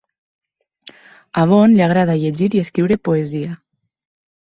[1.43, 3.63] A Vaughn li agrada llegir i escriure poesia.